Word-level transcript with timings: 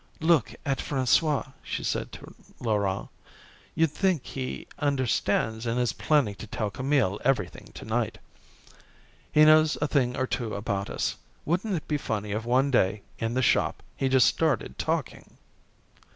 "Look 0.19 0.55
at 0.65 0.79
François," 0.79 1.53
she 1.61 1.83
said 1.83 2.11
to 2.13 2.33
Laurent. 2.59 3.09
"You'd 3.75 3.91
think 3.91 4.25
he 4.25 4.65
understands 4.79 5.67
and 5.67 5.79
is 5.79 5.93
planning 5.93 6.33
to 6.41 6.47
tell 6.47 6.71
Camille 6.71 7.21
everything 7.23 7.69
to 7.75 7.85
night. 7.85 8.17
He 9.31 9.45
knows 9.45 9.77
a 9.79 9.87
thing 9.87 10.17
or 10.17 10.25
two 10.25 10.55
about 10.55 10.89
us. 10.89 11.17
Wouldn't 11.45 11.75
it 11.75 11.87
be 11.87 11.97
funny 11.99 12.31
if 12.31 12.45
one 12.45 12.71
day, 12.71 13.03
in 13.19 13.35
the 13.35 13.43
shop, 13.43 13.83
he 13.95 14.09
just 14.09 14.25
started 14.25 14.79
talking." 14.79 15.37